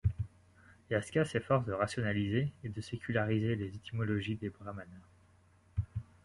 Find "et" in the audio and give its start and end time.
2.63-2.69